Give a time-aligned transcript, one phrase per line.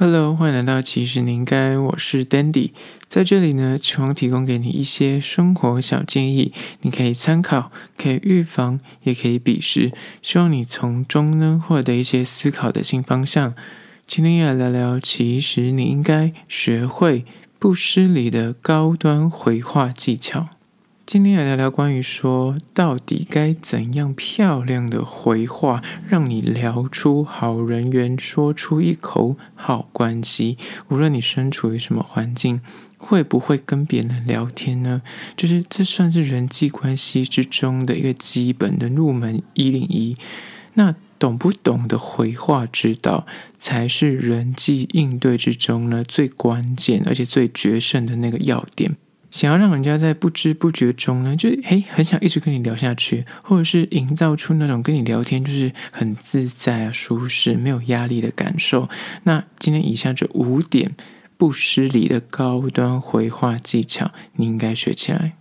[0.00, 2.70] Hello，欢迎来到其实你应该，我是 Dandy，
[3.08, 9.90] 在这里呢，希望提供给你一些生活小建议，你可以参考，可以预防，也可以比视，
[10.22, 13.54] 希望你从中呢获得一些思考的新方向。
[14.06, 17.24] 今天要来聊聊，其实你应该学会
[17.58, 20.48] 不失礼的高端回话技巧。
[21.08, 30.58] 今天来聊聊关于说，到底该怎样漂亮的回话，让你聊出好人缘，说出一口好关系。
[30.90, 32.60] 无论你身处于什么环境，
[32.98, 35.00] 会不会跟别人聊天呢？
[35.34, 40.18] 就是这算是人际关系之中的一个基本的入门一零一。
[40.74, 48.96] 那懂不懂得回话之道，才是人际应对之中呢最关键而且最决胜的那个要点。
[49.30, 58.88] 想要让人家在不知不觉中呢，就诶很想一直跟你聊下去，或者是营造出那种跟你聊天就是很自在啊、舒适、没有压力的感受。
[59.24, 60.94] 那今天以下这五点
[61.36, 65.34] 不失礼的高端回话技巧，你应该学起来。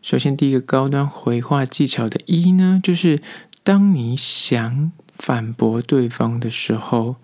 [0.00, 3.20] 首先，第一个高端回话技巧的一呢，就是
[3.62, 7.16] 当你想反驳对方的时候，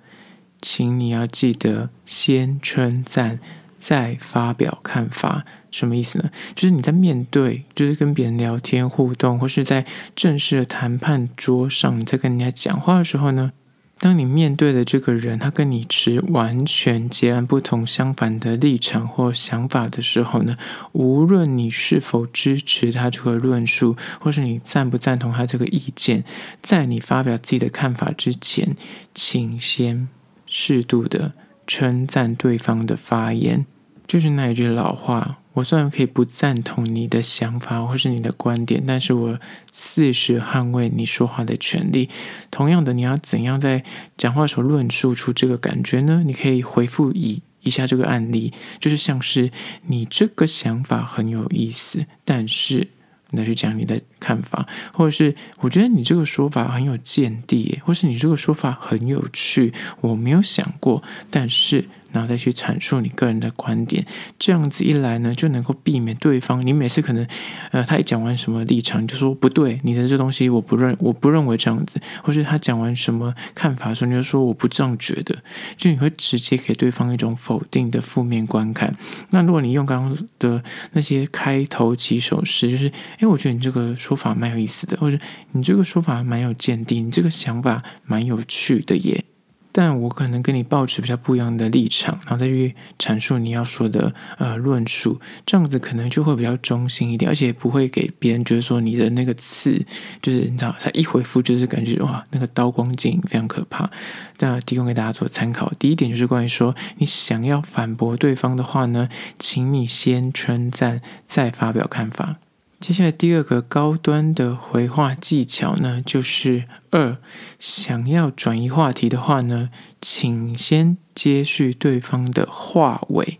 [0.60, 3.38] 请你要记得先称赞。
[3.80, 6.30] 再发表看法，什么意思呢？
[6.54, 13.52] 就是你在面对，就是跟别人聊天互动，或是在正式的谈判桌上，你在跟人家讲话的时候呢，
[13.98, 20.56] 当你面对的这个人，他跟你持完全截然不同、相反的立场或想法的时候呢，
[20.92, 26.24] 无论你是否支持他这个论述，或是你赞不赞同他这个意见，
[26.60, 28.76] 在你发表自己的看法之前，
[29.14, 30.08] 请先
[30.44, 31.32] 适度的。
[31.66, 33.66] 称赞对方的发言，
[34.06, 35.38] 就是那一句老话。
[35.54, 39.38] 我虽然可以不赞同你的想法或是你的观点，但是我
[39.72, 42.08] 誓死捍卫你说话的权利。
[42.52, 43.82] 同样的，你要怎样在
[44.16, 46.22] 讲话的时候论述出这个感觉呢？
[46.24, 49.50] 你可以回复以以下这个案例，就是像是
[49.86, 52.88] 你这个想法很有意思，但是。
[53.32, 61.88] 那去讲你的看法，或者是我觉得你这个说法很有见地，或是你这个说法很有趣，我没有想过，但是。
[62.12, 64.04] 然后再去阐述你个人的观点，
[64.38, 66.64] 这样子一来呢，就能够避免对方。
[66.64, 67.26] 你每次可能，
[67.72, 72.00] 呃，他一讲完什么立场，你就说不对，你的这东西我不认，我不认为这样子。
[72.22, 75.34] 或是他讲完什么看法的时候，你就说我不这样觉得，
[75.76, 78.94] 就你会直接给对方一种否定的负面观看。
[79.30, 85.18] 那如果你用刚刚的那些开头起手式，就是，哎，我觉得你这个说法蛮有意思的，或者
[85.52, 89.24] 你这个说法蛮有见地，你这个想法蛮有趣的耶。
[89.72, 99.84] 但我可能跟你抱持比较不一样的立场，然后再去阐述你要说的呃论述，这样子可能就会比较中性一点，而且不会给别人觉得说你的那个刺
[100.20, 103.90] 就是你知道，他一回复就是感觉哇那个刀光剑影非常可怕。
[104.38, 105.72] 那提供给大家做参考。
[105.78, 112.36] 第一点就是关于说你想要反驳对方的话呢，请你先称赞，再发表看法。
[112.80, 117.18] 接下来第二个高端的回话技巧呢，就是二，
[117.58, 119.68] 想要转移话题的话呢，
[120.00, 123.38] 请先接续对方的话尾，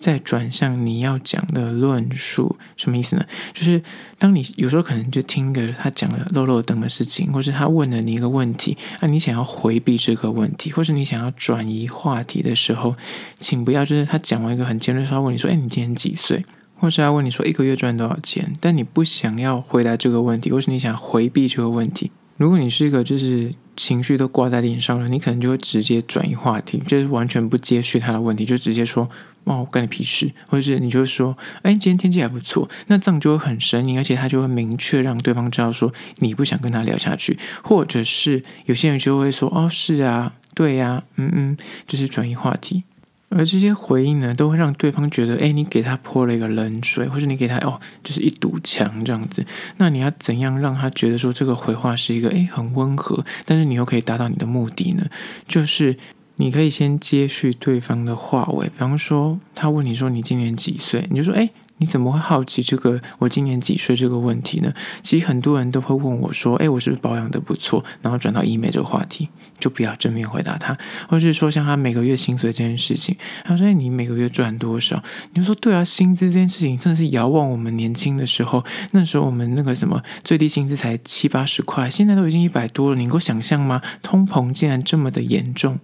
[0.00, 2.58] 再转向你要讲的论述。
[2.76, 3.24] 什么意思呢？
[3.52, 3.80] 就是
[4.18, 12.96] 当你有时候可能就听个他讲了漏漏等的事情，或是他问了你一个问题，那你想要回避这个问题，或是你想要转移话题的时候，
[13.38, 16.44] 请不要就是他讲完一个很尖锐的话，问你说：“哎，你今年几岁？”
[16.80, 22.10] 或是要问你说一个月赚多少钱，但你不想要回答这个问题，或是你想回避这个问题。
[22.38, 29.10] 如果你是一个就是情绪都挂在脸上了，你可能就会直接转移话题，就是完全不接续他的问题，就直接说
[29.44, 42.84] 哦，关你屁事，或者是你就说哎，今天天气还不错，那这样就会很生硬，而且他就会明确让对方知道说你不想跟他聊下去，或者是有些人就会说哦，是啊，对呀、嗯嗯，就是转移话题。
[43.30, 49.46] 而这些回应呢，都会让对方觉得，哎，你给他泼了一个冷水，或者你给他哦，就是一堵墙这样子。
[49.78, 55.06] 那你要怎样让他觉得说这个回话是一个哎很温和，但是你又可以达到你的目的呢？
[55.46, 55.96] 就是
[56.36, 61.48] 你可以先接续对方的话尾，比方说他问你说你今年几岁，你就说哎。
[61.80, 64.70] 你怎么会好奇这个我今年几岁这个问题呢？
[65.02, 70.76] 其实很多人都会问我说：“哎，我是不是保养得不错？”然后转到医美这个话题，就不要正面回答他，
[71.08, 78.62] 或者是说像他每个月薪水这件事情，他说：“哎，你每个月赚多少？”你就说：“对啊，薪资这件事情真的是遥望我们年轻的时候，
[78.92, 83.80] 那时候我们那个什么最低薪资才七八十块，现在都已经一百多了，你能够想象吗？
[84.02, 85.78] 通膨竟然这么的严重，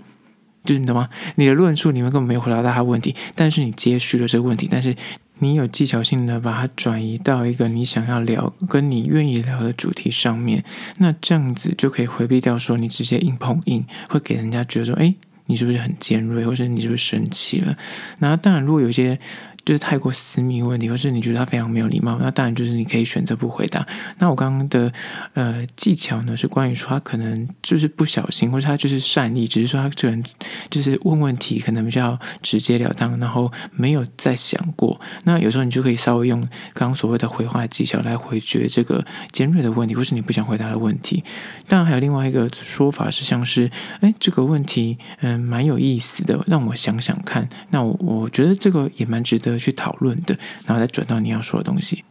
[0.65, 1.09] 就是你懂吗？
[1.37, 4.95] 你的论述里面根本没有回答到他问题，但是你接续了这个问题，但是。
[5.39, 10.65] 你有技巧性的把它转移到一个你想要聊、跟你愿意聊的主题上面，
[10.99, 15.15] 那这样子就可以回避掉说你直接硬碰硬，会给人家觉得说，哎，
[15.47, 17.77] 你是不是很尖锐，或者你是不是生气了？
[18.19, 19.19] 那当然，如果有些。
[19.67, 23.85] 就是太过私密问题，或是你觉得他非常没有礼貌，那当然就是你可以选择不回答。
[24.19, 24.93] 那我刚刚的
[25.35, 30.25] 呃技巧呢，是关于说他可能就是不小心，或者他就是善意，只是说他这人
[30.71, 35.01] 就是问问题可能比较直截了当，然后没有再想过。
[35.25, 36.41] 那有时候你就可以稍微用
[36.73, 41.25] 刚刚所谓的回话技巧来回绝这个尖锐的问题，或是你不想回答的问题。
[41.67, 43.69] 当然还有另外一个说法是，像是
[44.01, 47.49] 哎这个问题嗯蛮有意思的，让我想想看。
[47.71, 49.56] 那我我觉得这个也蛮值得。
[49.59, 52.05] 去讨论的，然后再转到你要说的东西，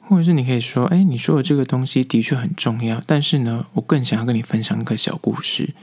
[0.00, 5.74] 或者是你可以说：“哎，你说的这个东西的确很重要，但是呢，我更想要跟你分享一个小故事。”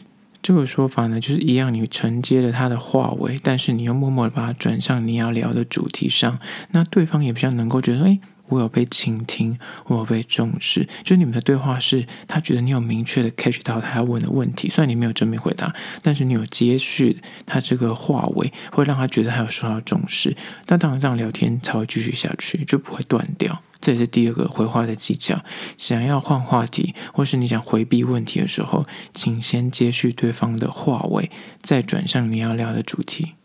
[0.41, 6.39] 这个说法呢，就是一样，你承接了他的话尾，但是你又默默的把它转向你要聊的主题上，
[6.71, 8.19] 那对方也比较能够觉得：“哎。”
[8.49, 9.57] 我有被倾听，
[9.87, 10.87] 我有被重视。
[11.03, 20.35] 就你们的对话是，他觉得你有明确的 catch 到他要问的问题，虽然你没有正面回答，但是你有接续他这个话尾，会让他觉得他有受到重视。
[20.67, 23.61] 那当然，这样聊天才会继续下去，就不会断掉。
[23.81, 25.39] 这也是第二个回话的技巧。
[25.77, 31.31] 想要换话题，或是你想回避问题的时候，请先接续对方的话尾，
[31.61, 33.35] 再转向你要聊的主题。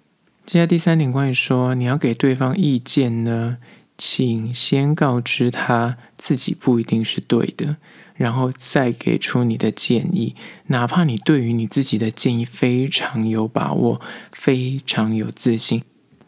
[0.45, 3.59] 接下来第三点，关于说你要给对方意见呢？
[3.97, 7.77] 请先告知他自己不一定是对的，
[8.15, 10.35] 然后再给出你的建议。
[10.67, 14.01] 哪怕你对于你自己的建议非常有把握、
[14.33, 15.83] 非常有自信，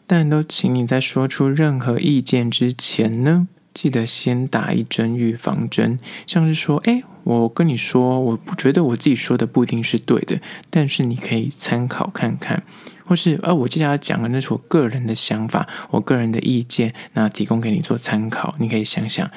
[0.05, 3.47] 但都请你在说出任何意见之前呢，
[3.77, 5.99] 记得先打一针预防针。
[6.25, 10.41] 像是说，哎，我跟你说，我不觉得我自己说的不一定是对的，
[10.71, 12.63] 但是你可以参考看看。
[13.05, 19.29] 或是，呃，我接下来讲的那是我个人的想法，我个人的意见，那提供给你做参考，你可以想想。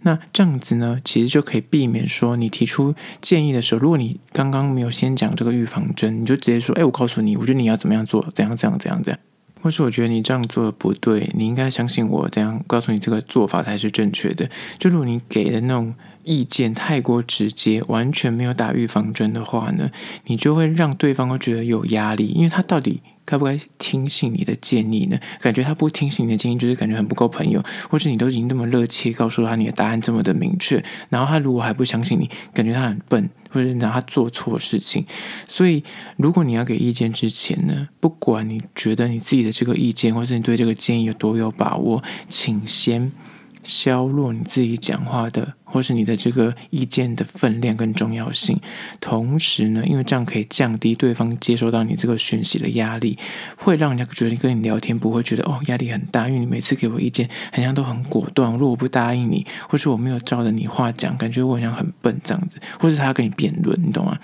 [0.00, 9.20] 那这样子呢，其实就可以避免说你提出建议的时候，如果你刚刚没有先讲这个预防针，你就直接说，哎，我告诉你，我觉得你要怎么样做，怎样怎样怎样怎样。
[9.62, 14.50] 或是我觉得你这样做的不对，你应该相信我，这样告诉你这个做法才是正确的。
[14.78, 15.94] 就如果你给的那种
[16.24, 19.90] 意见太过直接，完全没有打预防针的话呢，
[20.26, 23.00] 你就会让对方都觉得有压力，因为他到底。
[23.24, 25.16] 该不该听信你的建议呢？
[25.40, 35.06] 感觉他不听信你的建议，就是感觉很不够朋友，或是你都已经那么热切告诉他你的答案这么的明确，然后他如果还不相信你，感觉他很笨，或者让他做错事情。
[35.46, 35.84] 所以，
[36.16, 43.12] 如果你要给意见之前呢，不管你觉得你自己的这个意见，或者你对这个建议有多有把握，请先。
[43.64, 48.60] 削弱你自己讲话的，或是你的这个意见的分量跟重要性。
[49.00, 53.18] 同时呢，因为这样可以降低对方接收到你这个讯息的压力，
[53.56, 58.52] 会让人家觉得跟你聊天不会觉得哦压力很大，因为你每次给我意见，好像都很果断。
[58.52, 64.18] 如果我不答应你，或是我没有照着你话讲，感觉我好像很笨这样子，或是他跟你辩论，你懂吗？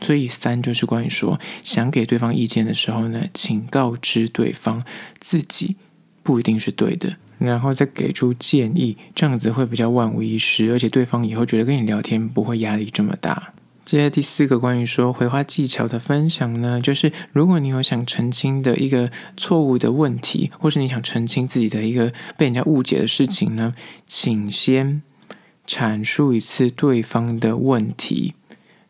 [0.00, 4.84] 所以三就是关于说，想给对方意见的时候呢，请告知对方
[5.18, 5.76] 自己
[6.24, 7.14] 不一定是对的。
[7.38, 13.52] 然后再给出建议，这样子会比较万无一失，而且对方以后觉得跟你聊天不会压力这么大。
[13.84, 23.74] 接下来第四个关于说回话技巧的分享呢，就是如果你有想澄清的一个错误的问题，或是你想澄清自己的一个被人家误解的事情呢，
[24.06, 25.02] 请先
[25.66, 28.32] 阐述一次对方的问题，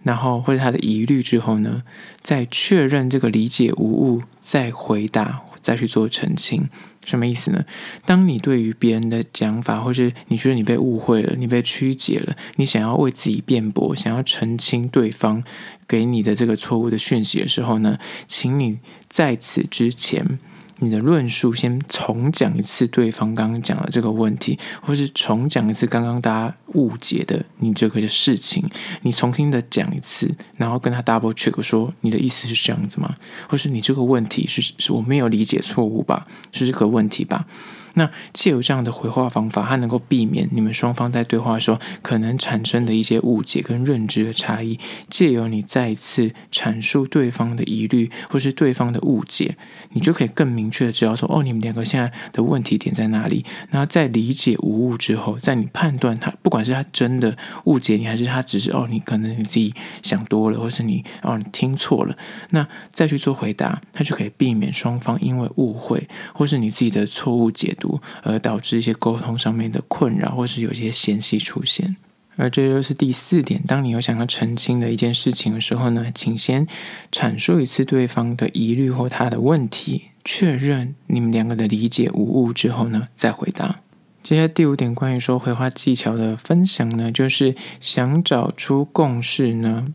[0.05, 1.83] 然后或者他的疑虑之后呢，
[2.23, 6.69] 再确认这个理解无误，再回答，再去做澄清。
[7.05, 7.65] 什么意思呢？
[8.05, 15.45] 当你对于别人的讲法，或是你觉得你被误会了，你被曲解了，你想要为自己辩驳，想要澄清对方
[15.87, 20.39] 给你的这个错误的讯息的时候呢，请你在此之前。
[20.79, 28.69] 你的论述先重讲一次对方刚刚讲的这个问题，或是重讲一次刚刚大家误解的你这个事情，
[29.03, 33.17] 你重新的讲一次，然后跟他 double check 说你的意思是这样子吗？
[33.49, 36.27] 或是你这个问题是是我没有理解错误吧？
[36.53, 37.47] 是这个问题吧？
[37.95, 44.79] 那借由这样的回话方法，它能够避免你们双方在对话的时候可能产生的一些误解跟认知的差异。
[45.09, 49.57] 借由你再一次阐述对方的疑虑或是对方的误解，
[49.91, 53.45] 你就可以更明确的知道说，哦，你们两个现在的问题点在哪里。
[53.71, 59.73] 然后在理解无误之后，在你判断他不管是他真的误解你，还是他只是哦，你可能你自己
[60.03, 62.17] 想多了，或是你哦你听错了，
[62.51, 67.84] 那再去做回答，他就可以避免双方因为误会或是你自己的错误解读。
[68.23, 71.97] 而导致一些沟通上面的困扰，或是有一些嫌隙出现。
[72.37, 76.67] 而这就是第四点，当你有想要澄清的一件事情的时候呢，请先
[77.13, 83.81] 阐述一次对方的疑虑或他的问题，确认你们两个的理解无误之后呢，再回答。
[84.25, 89.95] 接下来第五点，关于说回话技巧的分享呢，就是想找出共识呢，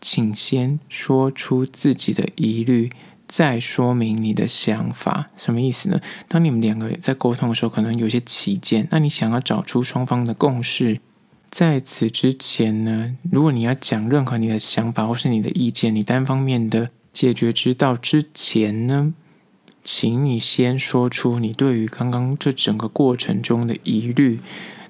[0.00, 2.88] 请先说出自己的疑虑。
[3.28, 6.00] 再说明你的想法，什么意思呢？
[6.26, 11.00] 当你们两个在沟通的时候，可能有些起见，那你想要找出双方的共识。
[11.50, 19.14] 在此之前呢，如果你要讲任何你的想法或是你的意见，你单方面的解决之道之前呢，
[19.84, 24.40] 请你先说出你对于刚刚这整个过程中的疑虑，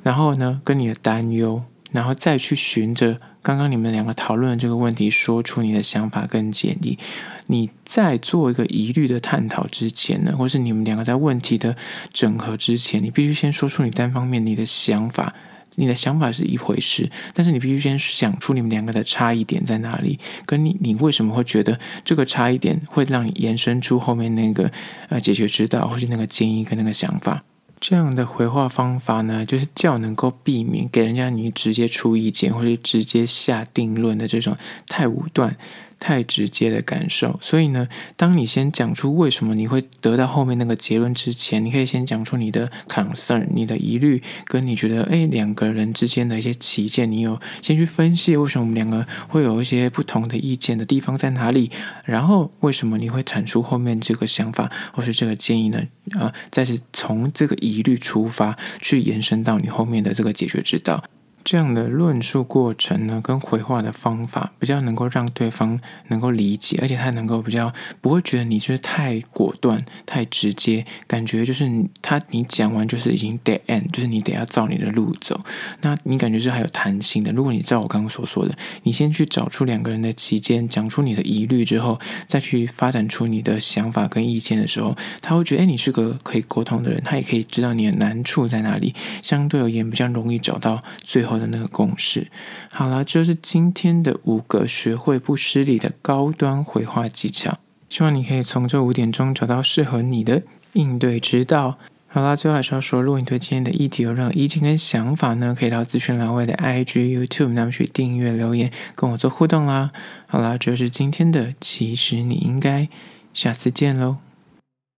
[0.02, 6.98] 然后呢，跟你的担忧，然后再去循着刚刚你们两个讨论的这个问题，说出你的想法跟建议。
[7.46, 11.76] 你在做一个疑虑的探讨之前呢，或是你们两个在问题的
[12.12, 15.34] 整合之前，你必须先说出你单方面你的想法。
[15.74, 24.72] 你的想法是一回事，但是你必须先想出你们两个的差异点在哪里，跟你你为什么会觉得这个差异点会让你延伸出后面那个
[25.10, 27.44] 呃解决之道，或是那个建议跟那个想法。
[27.80, 34.56] 这样的回话方法呢，就是较能够避免给人家你直接出意见，或者直接下定论的这种
[34.88, 35.56] 太武断。
[36.00, 51.70] 太直接的感受，所以呢，当你先讲出为什么你会得到后面那个结论之前，你可以先讲出你的 concern、你的疑虑，跟你觉得哎两个人之间的一些歧见，你有先去分析为什么我们两个会有一些不同的意见的地方在哪里，
[52.04, 55.82] 然后为什么你会产出后面这个想法或是这个建议呢？
[56.18, 61.04] 啊、再是从这个疑虑出发去延伸到你后面的这个解决之道。
[61.50, 75.40] 这样的论述过程呢，跟回话的方法比较能够让对方能够理解，而且他能够比较不会觉得你就是太果断、太直接，感觉就是你他你讲完就是已经 dead end，就是你得要照你的路走。
[75.80, 77.32] 那你感觉是还有弹性的。
[77.32, 92.28] 如果你照我刚刚所说的，你先去找出两个人的期间，讲出你的疑虑之后，再去发展出你的想法跟意见的时候，他会觉得哎，你是个可以沟通的人，他也可以知道你的难处在哪里，相对而言比较容易找到最后的那个共识。
[92.70, 97.58] 好了，这就是今天的五个学会不失礼的高端回话技巧。
[97.88, 100.42] 希望你可以从这五点中找到适合你的
[100.74, 101.78] 应对之道。
[102.10, 109.90] 好啦，最后还是要说，如果你对今天的议题有任何意见跟想法呢，可以到资讯栏位的 IG、YouTube 那边去订阅留言，跟我做互动啦。
[110.26, 112.88] 好啦，这就是今天的，其实你应该
[113.32, 114.27] 下次见喽。